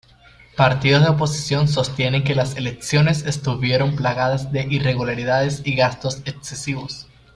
Partidos 0.57 1.03
de 1.03 1.09
oposición 1.09 1.67
sostienen 1.67 2.23
que 2.23 2.33
las 2.33 2.55
elecciones 2.55 3.23
estuvieron 3.27 3.95
plagadas 3.95 4.51
de 4.51 4.63
irregularidades 4.67 5.61
y 5.63 5.75
gastos 5.75 6.23
excesivos. 6.25 7.05